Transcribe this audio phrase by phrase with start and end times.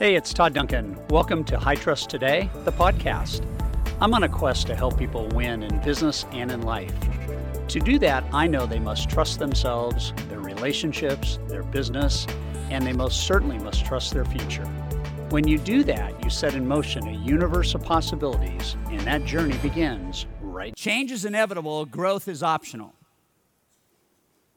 [0.00, 0.98] Hey, it's Todd Duncan.
[1.10, 3.44] Welcome to High Trust Today, the podcast.
[4.00, 6.94] I'm on a quest to help people win in business and in life.
[7.68, 12.26] To do that, I know they must trust themselves, their relationships, their business,
[12.70, 14.64] and they most certainly must trust their future.
[15.28, 19.58] When you do that, you set in motion a universe of possibilities, and that journey
[19.58, 20.74] begins right.
[20.76, 22.94] Change is inevitable, growth is optional.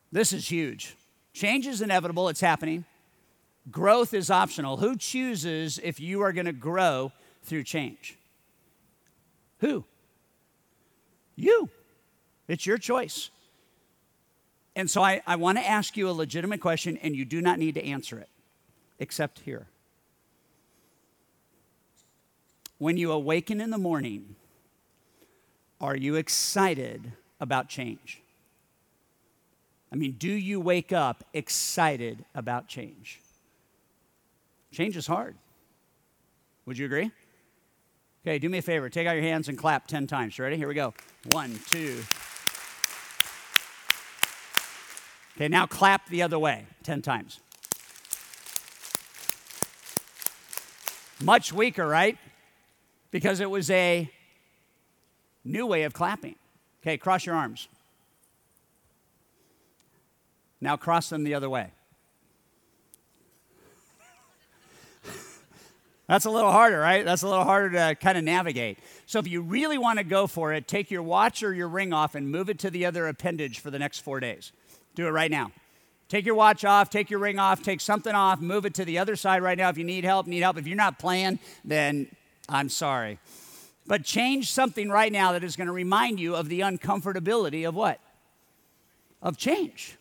[0.09, 0.95] This is huge.
[1.33, 2.85] Change is inevitable, it's happening.
[3.71, 4.77] Growth is optional.
[4.77, 7.11] Who chooses if you are going to grow
[7.43, 8.17] through change?
[9.59, 9.85] Who?
[11.35, 11.69] You.
[12.47, 13.29] It's your choice.
[14.75, 17.59] And so I, I want to ask you a legitimate question, and you do not
[17.59, 18.29] need to answer it,
[18.99, 19.67] except here.
[22.79, 24.35] When you awaken in the morning,
[25.79, 28.21] are you excited about change?
[29.91, 33.21] I mean, do you wake up excited about change?
[34.73, 35.35] Change is hard.
[36.65, 37.11] Would you agree?
[38.25, 38.89] Okay, do me a favor.
[38.89, 40.39] Take out your hands and clap 10 times.
[40.39, 40.57] Ready?
[40.57, 40.95] Here we go.
[41.31, 42.03] One, two.
[45.35, 47.39] Okay, now clap the other way 10 times.
[51.21, 52.17] Much weaker, right?
[53.11, 54.09] Because it was a
[55.43, 56.35] new way of clapping.
[56.81, 57.67] Okay, cross your arms.
[60.59, 61.71] Now cross them the other way.
[66.07, 67.05] That's a little harder, right?
[67.05, 68.77] That's a little harder to kind of navigate.
[69.05, 71.93] So if you really want to go for it, take your watch or your ring
[71.93, 74.51] off and move it to the other appendage for the next four days.
[74.95, 75.51] Do it right now.
[76.09, 78.99] Take your watch off, take your ring off, take something off, move it to the
[78.99, 79.69] other side right now.
[79.69, 80.57] If you need help, need help.
[80.57, 82.13] If you're not playing, then
[82.49, 83.17] I'm sorry.
[83.87, 87.75] But change something right now that is going to remind you of the uncomfortability of
[87.75, 87.99] what?
[89.21, 89.97] Of change.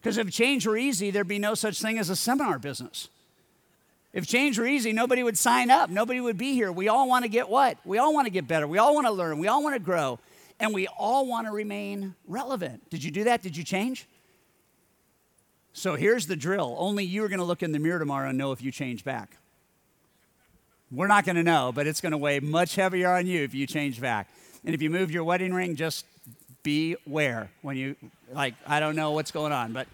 [0.00, 3.08] Because if change were easy, there'd be no such thing as a seminar business.
[4.12, 5.88] If change were easy, nobody would sign up.
[5.88, 6.72] Nobody would be here.
[6.72, 7.78] We all want to get what?
[7.84, 8.66] We all want to get better.
[8.66, 9.38] We all want to learn.
[9.38, 10.18] We all want to grow.
[10.58, 12.90] And we all want to remain relevant.
[12.90, 13.42] Did you do that?
[13.42, 14.06] Did you change?
[15.72, 18.36] So here's the drill only you are going to look in the mirror tomorrow and
[18.36, 19.36] know if you change back.
[20.90, 23.54] We're not going to know, but it's going to weigh much heavier on you if
[23.54, 24.28] you change back.
[24.64, 26.04] And if you move your wedding ring, just
[26.62, 27.94] beware when you,
[28.32, 29.86] like, I don't know what's going on, but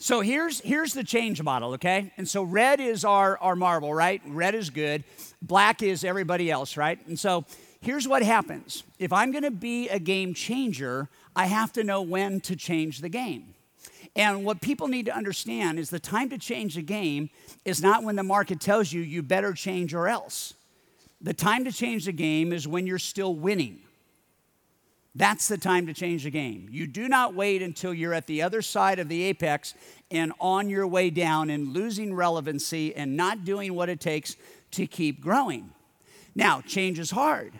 [0.00, 2.10] so here's, here's the change model, okay?
[2.16, 4.22] And so red is our, our marble, right?
[4.26, 5.04] Red is good.
[5.42, 6.98] Black is everybody else, right?
[7.06, 7.44] And so
[7.82, 12.40] here's what happens if I'm gonna be a game changer, I have to know when
[12.40, 13.54] to change the game.
[14.16, 17.28] And what people need to understand is the time to change the game
[17.66, 20.54] is not when the market tells you you better change or else.
[21.20, 23.80] The time to change the game is when you're still winning.
[25.14, 26.68] That's the time to change the game.
[26.70, 29.74] You do not wait until you're at the other side of the apex
[30.10, 34.36] and on your way down and losing relevancy and not doing what it takes
[34.72, 35.70] to keep growing.
[36.34, 37.52] Now, change is hard.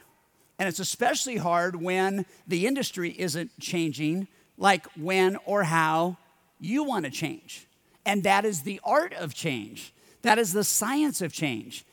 [0.59, 6.19] And it's especially hard when the industry isn't changing, like when or how
[6.61, 7.67] you want to change.
[8.07, 11.85] And that is the art of change, that is the science of change.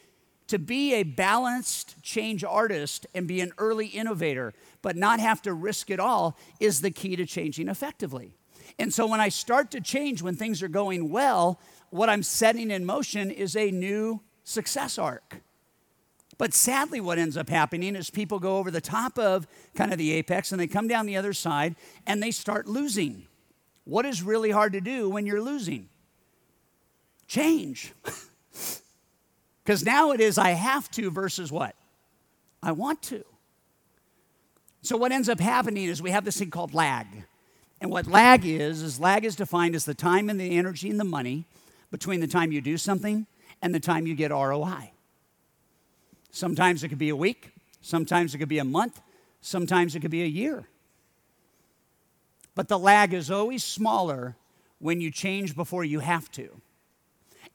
[0.47, 5.53] To be a balanced change artist and be an early innovator, but not have to
[5.53, 8.34] risk it all, is the key to changing effectively.
[8.80, 11.59] And so when I start to change when things are going well,
[11.90, 15.41] what I'm setting in motion is a new success arc.
[16.38, 19.97] But sadly, what ends up happening is people go over the top of kind of
[19.97, 21.75] the apex and they come down the other side
[22.06, 23.25] and they start losing.
[23.86, 25.90] What is really hard to do when you're losing?
[27.28, 27.94] Change.
[29.67, 31.75] Because now it is I have to versus what?
[32.63, 33.25] I want to.
[34.81, 37.05] So, what ends up happening is we have this thing called lag.
[37.81, 40.97] And what lag is, is lag is defined as the time and the energy and
[40.97, 41.47] the money
[41.91, 43.27] between the time you do something
[43.61, 44.94] and the time you get ROI.
[46.31, 47.51] Sometimes it could be a week,
[47.81, 49.01] sometimes it could be a month,
[49.41, 50.69] sometimes it could be a year.
[52.56, 54.38] But the lag is always smaller
[54.79, 56.61] when you change before you have to.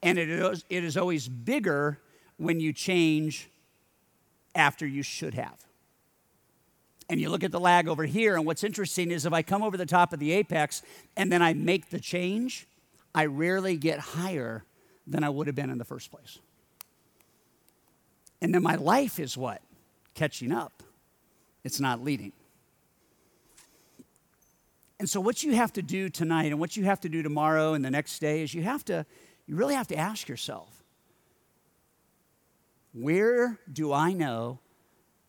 [0.03, 1.99] And it is, it is always bigger
[2.37, 3.49] when you change
[4.55, 5.57] after you should have.
[7.09, 9.63] And you look at the lag over here, and what's interesting is if I come
[9.63, 10.83] over the top of the apex
[11.17, 12.67] and then I make the change,
[13.15, 14.65] I rarely get higher
[15.07, 16.39] than I would have been in the first place.
[18.41, 19.61] And then my life is what?
[20.15, 20.83] Catching up.
[21.65, 22.33] It's not leading.
[24.99, 27.75] And so, what you have to do tonight and what you have to do tomorrow
[27.75, 29.05] and the next day is you have to,
[29.47, 30.83] you really have to ask yourself,
[32.93, 34.61] where do I know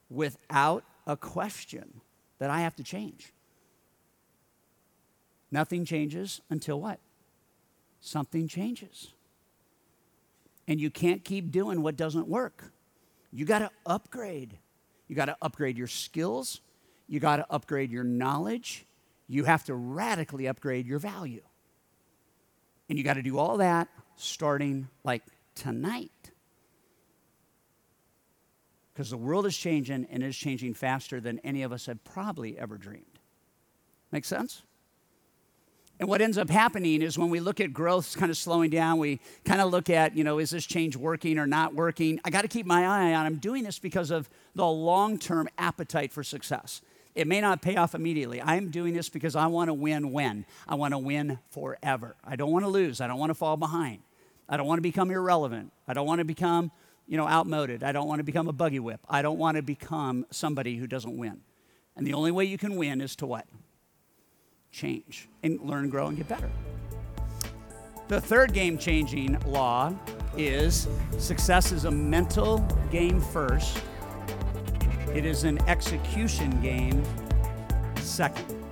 [0.10, 2.02] without a question
[2.40, 3.34] that I have to change.
[5.52, 7.00] Nothing changes until what?
[8.00, 9.14] Something changes.
[10.68, 12.72] And you can't keep doing what doesn't work.
[13.32, 14.58] You got to upgrade.
[15.08, 16.62] You got to upgrade your skills.
[17.08, 18.86] You got to upgrade your knowledge.
[19.28, 21.42] You have to radically upgrade your value.
[22.90, 25.24] And you got to do all that starting like
[25.56, 26.12] tonight.
[28.94, 32.58] Because the world is changing and is changing faster than any of us have probably
[32.60, 33.20] ever dreamed.
[34.12, 34.62] Make sense?
[36.00, 38.98] And what ends up happening is when we look at growth kind of slowing down,
[38.98, 42.20] we kind of look at, you know, is this change working or not working?
[42.26, 43.26] I got to keep my eye on.
[43.26, 46.82] I'm doing this because of the long term appetite for success.
[47.16, 48.42] It may not pay off immediately.
[48.42, 50.46] I'm doing this because I want to win when?
[50.68, 52.16] I want to win forever.
[52.24, 53.02] I don't want to lose.
[53.02, 54.00] I don't want to fall behind.
[54.50, 55.72] I don't want to become irrelevant.
[55.88, 56.72] I don't want to become,
[57.08, 57.84] you know, outmoded.
[57.84, 59.00] I don't want to become a buggy whip.
[59.08, 61.42] I don't want to become somebody who doesn't win.
[61.96, 63.46] And the only way you can win is to what?
[64.72, 66.50] Change and learn, grow, and get better.
[68.08, 69.94] The third game changing law
[70.36, 70.88] is
[71.20, 73.82] success is a mental game first
[75.14, 77.04] it is an execution game
[77.98, 78.63] second.